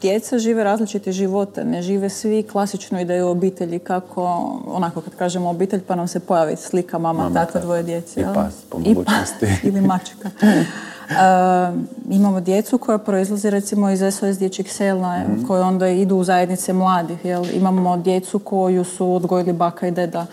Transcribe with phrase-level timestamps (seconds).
[0.00, 4.22] Djeca žive različite živote, ne žive svi klasičnu ideju obitelji kako,
[4.66, 8.20] onako kad kažemo obitelj pa nam se pojavi slika mama, Mama, tata, dvoje djece.
[8.20, 9.46] I pas, po mogućnosti.
[9.62, 10.30] ili mačka.
[11.04, 11.14] E,
[12.10, 15.46] imamo djecu koja proizlazi recimo iz SOS dječjih sela Mhm.
[15.46, 17.24] koje onda idu u zajednice mladih.
[17.24, 17.44] Jel?
[17.52, 20.26] Imamo djecu koju su odgojili baka i deda.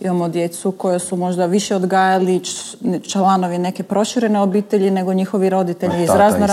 [0.00, 2.40] Imamo djecu koje su možda više odgajali
[3.02, 6.46] članovi neke proširene obitelji nego njihovi roditelji iz Tata razno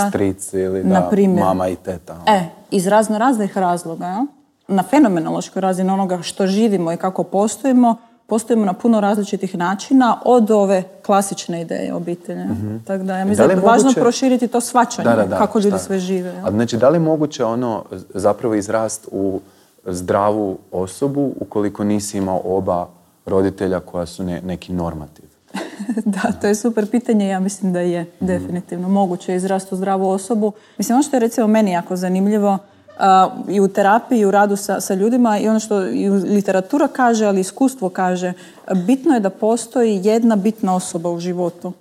[0.52, 1.44] i ili Na da, primjer.
[1.44, 2.16] mama i teta.
[2.26, 4.26] E, iz razno raznih razloga, jel?
[4.68, 7.96] na fenomenološkoj razini onoga što živimo i kako postojimo,
[8.26, 12.44] postojimo na puno različitih načina od ove klasične ideje obitelji.
[12.84, 13.54] Tako da ja mislim Mhm.
[13.54, 15.78] Da je važno moguće- proširiti to svačanje, Da, da, da, kako ljudi šta?
[15.78, 16.28] sve žive.
[16.30, 16.46] jel?
[16.46, 19.40] A znači, da li je moguće ono zapravo izrast u
[19.86, 22.88] zdravu osobu ukoliko nisi imao oba
[23.26, 25.24] roditelja koja su ne- neki normativ?
[26.06, 30.08] da, to je super pitanje, ja mislim da je definitivno moguće je izrasti u zdravu
[30.08, 30.52] osobu.
[30.78, 32.58] Mislim, ono što je recimo meni jako zanimljivo
[33.48, 37.26] i u terapiji i u radu sa, sa ljudima i ono što i literatura kaže,
[37.26, 38.32] ali iskustvo kaže,
[38.86, 41.72] bitno je da postoji jedna bitna osoba u životu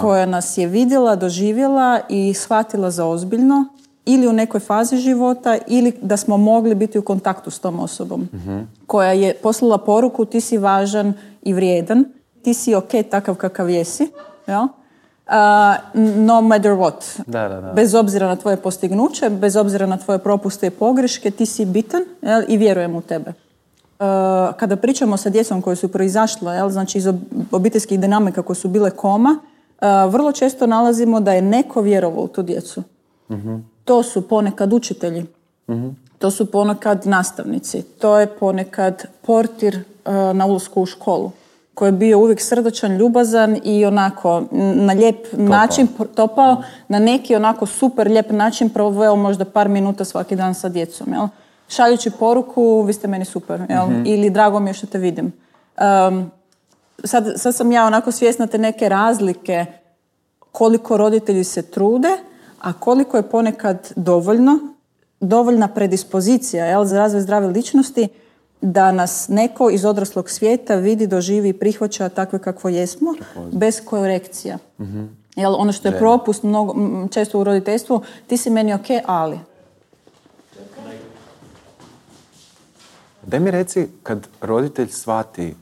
[0.00, 3.64] koja nas je vidjela, doživjela i shvatila za ozbiljno
[4.06, 8.28] ili u nekoj fazi života ili da smo mogli biti u kontaktu s tom osobom
[8.86, 12.04] koja je poslala poruku ti si važan i vrijedan,
[12.42, 14.10] ti si ok takav kakav jesi,
[14.46, 14.60] jel?
[14.60, 14.68] A,
[16.26, 17.20] no matter what.
[17.26, 17.72] Da, da, da.
[17.72, 22.02] Bez obzira na tvoje postignuće, bez obzira na tvoje propuste i pogreške, ti si bitan
[22.22, 22.42] jel?
[22.48, 23.30] i vjerujem u tebe.
[23.30, 23.34] E,
[24.56, 28.68] kada pričamo sa djecom koje su proizašle, jel, znači iz ob- obiteljskih dinamika koje su
[28.68, 29.38] bile koma,
[29.80, 32.82] e, vrlo često nalazimo da je neko vjerovao u tu djecu.
[33.84, 35.26] To su ponekad učitelji,
[36.18, 41.30] to su ponekad nastavnici, to je ponekad portir e, na ulasku u školu
[41.74, 44.42] koji je bio uvijek srdačan, ljubazan i onako
[44.74, 50.04] na lijep način pr- topao, na neki onako super lijep način proveo možda par minuta
[50.04, 51.12] svaki dan sa djecom.
[51.12, 51.28] Jel?
[51.68, 53.86] Šaljući poruku, vi ste meni super, jel?
[54.04, 55.32] ili drago mi je što te vidim.
[56.08, 56.30] Um,
[57.04, 59.66] sad, sad sam ja onako svjesna te neke razlike
[60.52, 62.08] koliko roditelji se trude,
[62.60, 64.58] a koliko je ponekad dovoljno,
[65.20, 68.08] dovoljna predispozicija jel, za razvoj zdrave ličnosti
[68.60, 73.14] da nas neko iz odraslog svijeta vidi, doživi i prihvaća takve kakvo jesmo,
[73.52, 74.58] bez korekcija.
[75.36, 76.74] Jel, ono što je propust mnogo,
[77.10, 79.38] često u roditeljstvu, ti si meni ok, ali.
[83.22, 85.54] Daj mi reci, kad roditelj shvati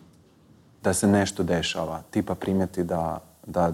[0.82, 3.72] da se nešto dešava, tipa primjeti da, da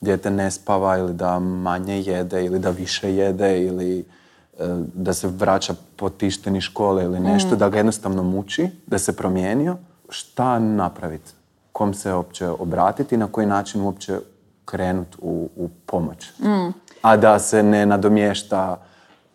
[0.00, 4.04] dijete ne spava ili da manje jede ili da više jede ili
[4.94, 9.76] da se vraća potišteni škole ili nešto, da ga jednostavno muči, da se promijenio,
[10.08, 11.32] šta napraviti?
[11.72, 14.18] Kom se uopće obratiti i na koji način uopće
[14.64, 16.30] krenuti u, u pomoć?
[17.02, 18.76] A da se ne nadomješta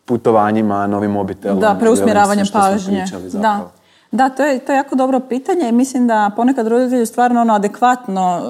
[0.06, 1.60] putovanjima, novim mobitelom.
[1.60, 3.06] Da, preusmjeravanjem pažnje.
[3.34, 3.70] Da.
[4.12, 7.54] Da, to je, to je jako dobro pitanje i mislim da ponekad roditelji stvarno ono
[7.54, 8.42] adekvatno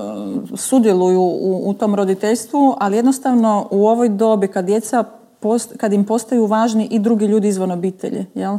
[0.53, 5.03] e, sudjeluju u, u tom roditeljstvu, ali jednostavno u ovoj dobi kad djeca
[5.43, 8.57] post- kad im postaju važni i drugi ljudi izvan obitelji, jel?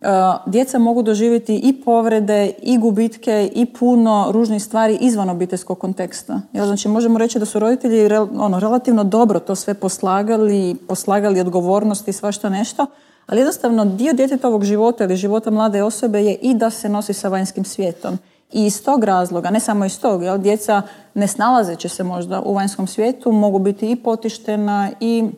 [0.00, 0.08] E,
[0.46, 6.40] djeca mogu doživjeti i povrede, i gubitke, i puno ružnih stvari izvan obiteljskog konteksta.
[6.52, 6.66] Jel?
[6.66, 12.14] Znači možemo reći da su roditelji ono, relativno dobro to sve poslagali, poslagali odgovornosti i
[12.14, 12.86] svašta nešto,
[13.26, 17.28] ali jednostavno dio djetetovog života ili života mlade osobe je i da se nosi sa
[17.28, 18.18] vanjskim svijetom.
[18.52, 20.82] I iz tog razloga, ne samo iz tog, jel, djeca
[21.14, 25.30] ne snalazeći se možda u vanjskom svijetu mogu biti i potištena i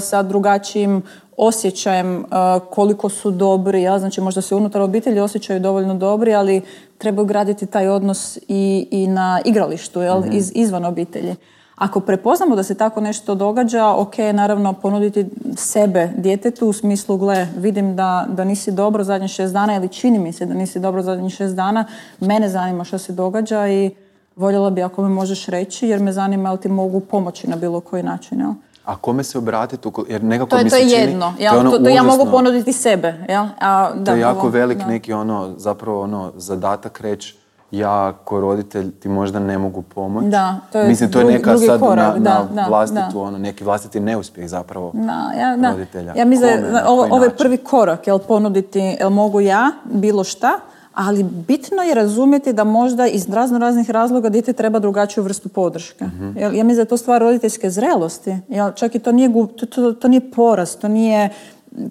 [0.00, 1.02] sa drugačijim
[1.36, 2.24] osjećajem e,
[2.70, 6.62] koliko su dobri, ja znači možda se unutar obitelji osjećaju dovoljno dobri, ali
[6.98, 11.36] trebaju graditi taj odnos i, i na igralištu, jel, iz, izvan obitelji.
[11.76, 15.26] Ako prepoznamo da se tako nešto događa, ok, naravno ponuditi
[15.56, 20.18] sebe djetetu u smislu, gle, vidim da, da nisi dobro zadnjih šest dana ili čini
[20.18, 21.84] mi se da nisi dobro zadnjih šest dana,
[22.20, 23.90] mene zanima što se događa i
[24.36, 27.80] voljela bi ako mi možeš reći, jer me zanima jel ti mogu pomoći na bilo
[27.80, 28.52] koji način, jel?
[28.84, 29.88] A kome se obratiti?
[30.08, 31.02] Jer nekako To je, mi to se je čini...
[31.02, 31.32] jedno.
[31.32, 33.14] to Ja, je ono to, to ja mogu ponuditi sebe.
[33.28, 33.44] Jel?
[33.60, 34.86] A, da, To je jako ovo, velik da.
[34.86, 37.36] neki ono, zapravo ono, zadatak reći
[37.70, 40.28] ja ko roditelj ti možda ne mogu pomoći.
[40.28, 42.68] Da, to je Mislim, to je drugi- neka drugi sad korak, na, da, na da,
[42.68, 43.18] vlastitu, da.
[43.18, 45.70] ono, neki vlastiti neuspjeh zapravo Da, ja, da.
[45.70, 46.12] roditelja.
[46.16, 50.24] Ja mislim da na ovo, ovo je prvi korak, jel ponuditi, jel mogu ja, bilo
[50.24, 50.50] šta,
[50.94, 56.04] ali bitno je razumjeti da možda iz razno raznih razloga dijete treba drugačiju vrstu podrške.
[56.04, 56.38] Mhm.
[56.38, 58.36] Jel, ja mislim da je to stvar roditeljske zrelosti.
[58.48, 61.30] Jel, čak i to nije, to, to, to nije poraz, to nije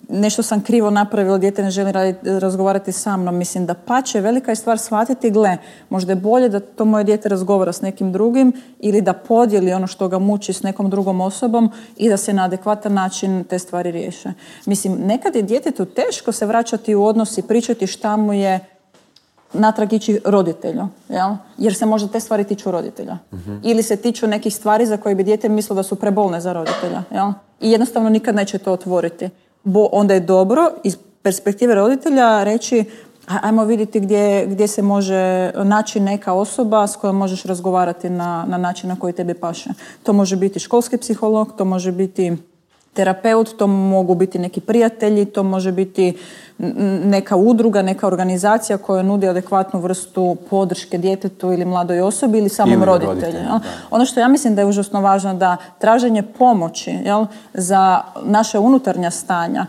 [0.10, 1.92] nešto sam krivo napravila, dijete ne želi
[2.24, 3.38] razgovarati sa mnom.
[3.38, 5.57] Mislim da pače, velika je stvar shvatiti, gle,
[5.90, 9.88] možda je bolje da to moje dijete razgovara s nekim drugim ili da podijeli ono
[9.88, 13.92] što ga muči s nekom drugom osobom i da se na adekvatan način te stvari
[13.92, 14.34] riješe.
[14.66, 18.60] Mislim, nekad je djetetu teško se vraćati u odnos i pričati šta mu je
[19.54, 21.30] natrag ići roditelju, jel?
[21.57, 23.18] jer se možda te stvari tiču roditelja.
[23.63, 27.04] Ili se tiču nekih stvari za koje bi dijete mislilo da su prebolne za roditelja.
[27.12, 27.31] Jel?
[27.62, 29.30] I jednostavno nikad neće to otvoriti.
[29.63, 32.86] Bo onda je dobro iz perspektive roditelja reći
[33.42, 38.57] ajmo vidjeti gdje, gdje se može naći neka osoba s kojom možeš razgovarati na, na
[38.57, 39.69] način na koji tebi paše.
[40.04, 42.38] To može biti školski psiholog, to može biti
[42.94, 46.18] terapeut, to mogu biti neki prijatelji, to može biti
[47.03, 52.83] neka udruga, neka organizacija koja nudi adekvatnu vrstu podrške djetetu ili mladoj osobi ili samom
[52.83, 53.39] roditelju.
[53.91, 59.12] Ono što ja mislim da je užasno važno da traženje pomoći jel, za naše unutarnja
[59.12, 59.65] stanja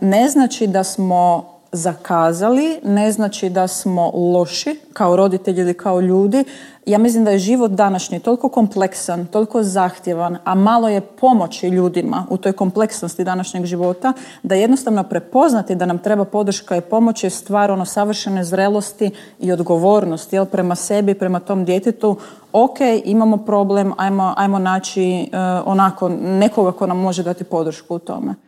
[0.00, 6.44] ne znači da smo zakazali, ne znači da smo loši kao roditelji ili kao ljudi.
[6.86, 12.26] Ja mislim da je život današnji toliko kompleksan, toliko zahtjevan, a malo je pomoći ljudima
[12.30, 14.12] u toj kompleksnosti današnjeg života,
[14.42, 19.10] da jednostavno prepoznati da nam treba podrška i pomoć je stvar ono savršene zrelosti
[19.40, 22.16] i odgovornosti jel, prema sebi, prema tom djetetu.
[22.52, 27.98] Ok, imamo problem, ajmo, ajmo naći uh, onako nekoga ko nam može dati podršku u
[27.98, 28.47] tome.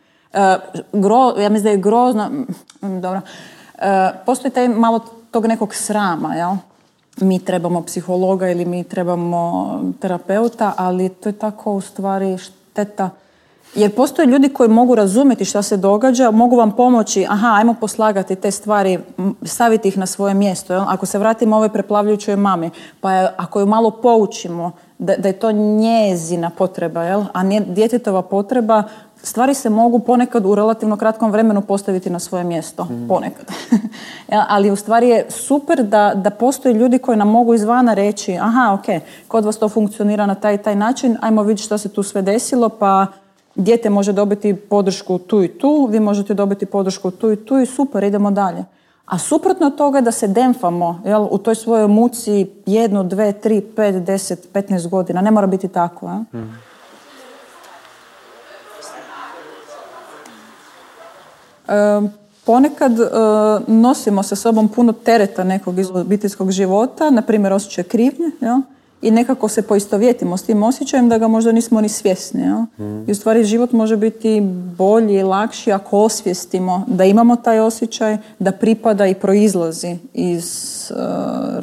[0.93, 3.21] Gro, ja mislim da je grozno, mm, dobro,
[3.73, 3.81] uh,
[4.25, 4.99] postoji taj malo
[5.31, 6.51] tog nekog srama, jel?
[7.21, 13.09] Mi trebamo psihologa ili mi trebamo terapeuta, ali to je tako u stvari šteta.
[13.75, 18.35] Jer postoje ljudi koji mogu razumjeti šta se događa, mogu vam pomoći, aha, ajmo poslagati
[18.35, 18.99] te stvari,
[19.43, 20.73] staviti ih na svoje mjesto.
[20.73, 20.83] Jel?
[20.87, 22.69] Ako se vratimo ovoj preplavljujućoj mami,
[23.01, 27.23] pa je, ako ju malo poučimo da, da je to njezina potreba, jel?
[27.33, 28.83] a nije djetetova potreba,
[29.23, 32.83] stvari se mogu ponekad u relativno kratkom vremenu postaviti na svoje mjesto.
[32.83, 33.07] Mm.
[33.07, 33.45] Ponekad.
[34.53, 38.77] Ali u stvari je super da, da postoje ljudi koji nam mogu izvana reći aha,
[38.79, 42.21] ok, kod vas to funkcionira na taj taj način, ajmo vidjeti što se tu sve
[42.21, 43.05] desilo, pa
[43.55, 47.65] dijete može dobiti podršku tu i tu, vi možete dobiti podršku tu i tu i
[47.65, 48.65] super, idemo dalje.
[49.05, 53.61] A suprotno od toga da se demfamo jel, u toj svojoj muci jednu, dve, tri,
[53.61, 55.21] pet, deset, petnaest godina.
[55.21, 56.07] Ne mora biti tako.
[56.07, 56.41] Jel?
[56.41, 56.61] Mm.
[62.45, 63.05] Ponekad e,
[63.67, 68.61] nosimo sa sobom puno tereta nekog iz obiteljskog života, na primjer osjećaj krivnje, ja?
[69.01, 72.41] I nekako se poistovjetimo s tim osjećajem da ga možda nismo ni svjesni.
[72.41, 72.65] Ja?
[72.77, 73.09] Mm.
[73.09, 74.41] I u stvari život može biti
[74.77, 80.80] bolji i lakši ako osvijestimo da imamo taj osjećaj, da pripada i proizlazi iz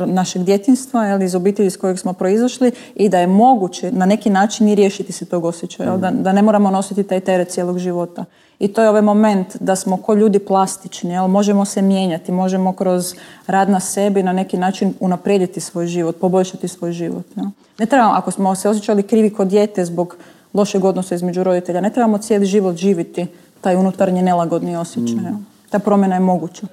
[0.07, 4.31] našeg djetinstva, jel, iz obitelji iz kojeg smo proizašli i da je moguće na neki
[4.31, 6.01] način i riješiti se tog osjećaja, mm.
[6.01, 8.25] da, da ne moramo nositi taj teret cijelog života.
[8.59, 11.27] I to je ovaj moment da smo ko ljudi plastični, jel?
[11.27, 13.15] možemo se mijenjati, možemo kroz
[13.47, 17.27] rad na sebi na neki način unaprijediti svoj život, poboljšati svoj život.
[17.37, 17.47] Jel?
[17.79, 20.17] Ne trebamo, ako smo se osjećali krivi kod dijete zbog
[20.55, 23.27] lošeg odnosa između roditelja, ne trebamo cijeli život živiti
[23.61, 25.17] taj unutarnji nelagodni osjećaj.
[25.17, 25.47] Mm.
[25.71, 26.67] Ta promjena je moguća.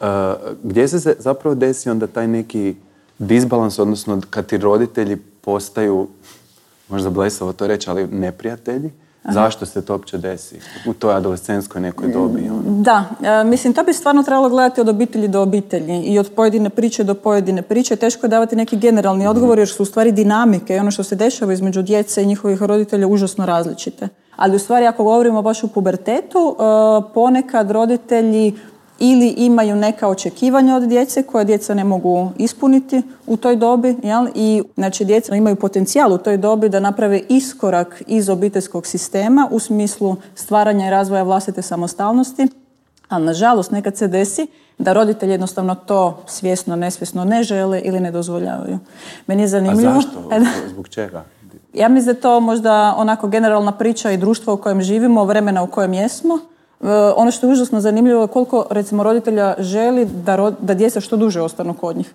[0.00, 0.06] Uh,
[0.62, 2.74] gdje se zapravo desi onda taj neki
[3.18, 6.08] disbalans, odnosno kad ti roditelji postaju
[6.88, 8.90] možda blesavo to reći, ali neprijatelji.
[9.24, 10.56] Zašto se to uopće desi
[10.86, 12.50] u toj adolescenskoj nekoj dobi?
[12.50, 12.62] Ono?
[12.82, 16.70] Da, e, mislim to bi stvarno trebalo gledati od obitelji do obitelji i od pojedine
[16.70, 17.96] priče do pojedine priče.
[17.96, 19.30] Teško je davati neki generalni mhm.
[19.30, 22.62] odgovor jer su u stvari dinamike i ono što se dešava između djece i njihovih
[22.62, 24.08] roditelja užasno različite.
[24.36, 26.62] Ali u stvari ako govorimo baš o pubertetu, e,
[27.14, 28.54] ponekad roditelji
[29.00, 34.26] ili imaju neka očekivanja od djece koja djeca ne mogu ispuniti u toj dobi jel?
[34.34, 39.58] i znači djeca imaju potencijal u toj dobi da naprave iskorak iz obiteljskog sistema u
[39.58, 42.46] smislu stvaranja i razvoja vlastite samostalnosti,
[43.08, 44.46] ali nažalost nekad se desi
[44.78, 48.78] da roditelji jednostavno to svjesno, nesvjesno ne žele ili ne dozvoljavaju.
[49.26, 49.90] Meni je zanimljivo...
[49.90, 50.30] A zašto?
[50.72, 51.24] Zbog čega?
[51.74, 55.62] Ja mislim da je to možda onako generalna priča i društvo u kojem živimo, vremena
[55.62, 56.38] u kojem jesmo
[57.16, 61.40] ono što je užasno zanimljivo je koliko recimo roditelja želi da, da djeca što duže
[61.40, 62.14] ostanu kod njih.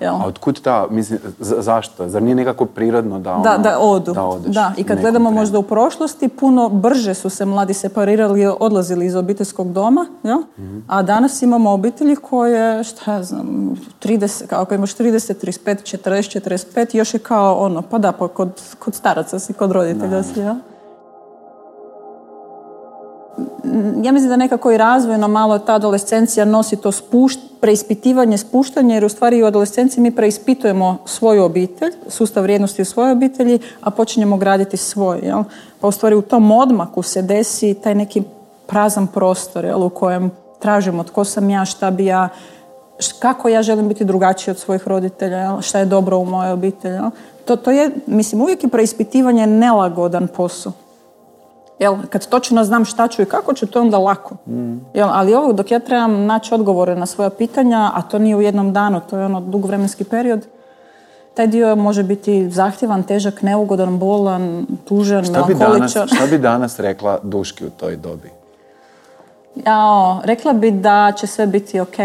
[0.00, 0.14] Jel?
[0.14, 2.08] A otkud ta, mislim, zašto?
[2.08, 4.12] Zar nije nekako prirodno da, ono, da, da odu?
[4.12, 4.72] Da, odeš da.
[4.76, 9.14] i kad gledamo možda u prošlosti, puno brže su se mladi separirali i odlazili iz
[9.14, 10.38] obiteljskog doma, jel?
[10.38, 16.40] mm a danas imamo obitelji koje, šta ja znam, 30, ako imaš 30, 35, 40,
[16.40, 20.40] 45, još je kao ono, pa da, pa kod, kod staraca si, kod roditelja si,
[20.40, 20.54] jel?
[24.02, 29.04] Ja mislim da nekako i razvojno malo ta adolescencija nosi to spušt, preispitivanje, spuštanje, jer
[29.04, 34.36] u stvari u adolescenciji mi preispitujemo svoju obitelj, sustav vrijednosti u svojoj obitelji, a počinjemo
[34.36, 35.18] graditi svoj.
[35.22, 35.42] Jel?
[35.80, 38.22] Pa u stvari u tom odmaku se desi taj neki
[38.66, 39.82] prazan prostor jel?
[39.82, 42.28] u kojem tražimo tko sam ja, šta bi ja,
[43.18, 45.60] kako ja želim biti drugačiji od svojih roditelja, jel?
[45.60, 46.98] šta je dobro u mojoj obitelji.
[47.44, 50.72] To, to je, mislim, uvijek je preispitivanje nelagodan posao.
[51.78, 54.36] Jel, kad točno znam šta ću i kako ću, to je onda lako.
[54.94, 58.40] Jel, ali ovo dok ja trebam naći odgovore na svoja pitanja, a to nije u
[58.42, 60.46] jednom danu, to je ono dug vremenski period,
[61.34, 66.80] taj dio može biti zahtjevan, težak, neugodan, bolan, tužan, Šta bi, danas, šta bi danas
[66.80, 68.30] rekla Duški u toj dobi?
[69.66, 71.96] Jao, rekla bi da će sve biti ok.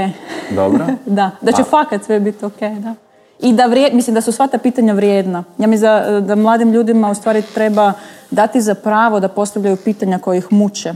[0.51, 0.85] Dobro.
[1.05, 2.95] da, da će Pa- fakat sve biti ok, da.
[3.39, 5.43] I da vrije, mislim da su sva ta pitanja vrijedna.
[5.57, 7.93] Ja mislim da, da mladim ljudima u stvari treba
[8.31, 10.93] dati za pravo da postavljaju pitanja koje ih muče.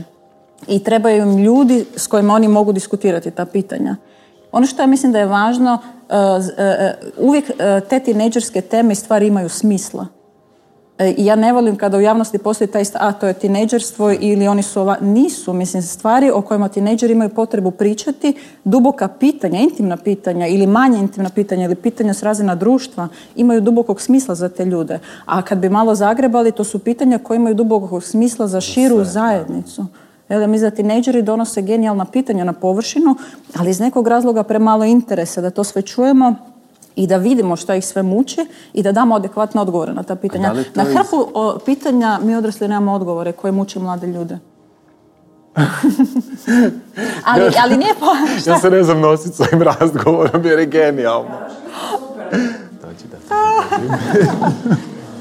[0.68, 3.96] I trebaju im ljudi s kojima oni mogu diskutirati ta pitanja.
[4.52, 5.78] Ono što ja mislim da je važno,
[6.40, 6.58] z- uh,
[7.18, 7.50] uh, uvijek
[7.88, 10.06] te tinejdžerske teme i stvari imaju smisla.
[10.98, 14.48] E, I ja ne volim kada u javnosti postoji taj a to je tinejdžerstvo ili
[14.48, 14.96] oni su ova...
[15.00, 18.34] Nisu, mislim, stvari o kojima tinejdžeri imaju potrebu pričati,
[18.64, 24.00] duboka pitanja, intimna pitanja ili manje intimna pitanja ili pitanja s razina društva imaju dubokog
[24.00, 24.98] smisla za te ljude.
[25.24, 29.86] A kad bi malo zagrebali, to su pitanja koja imaju dubokog smisla za širu zajednicu.
[30.28, 33.16] Jel, ja mislim da tinejdžeri donose genijalna pitanja na površinu,
[33.56, 36.53] ali iz nekog razloga premalo interesa da to sve čujemo
[36.96, 40.52] i da vidimo šta ih sve muči i da damo adekvatne odgovore na ta pitanja.
[40.74, 44.38] Na iz- hrpu o, pitanja mi odrasli nemamo odgovore koje muči mlade ljude.
[47.24, 48.06] ali, ali nije po...
[48.40, 48.50] šta?
[48.50, 51.28] Ja se ne znam nositi s ovim razgovorom jer je genijalno.
[52.82, 53.16] Dođi da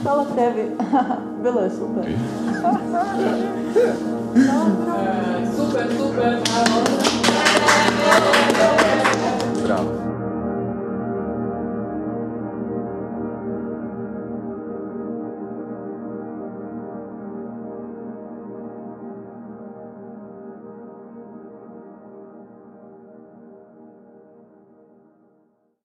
[0.03, 0.71] Hvala tebi.
[1.43, 2.11] Bilo je super.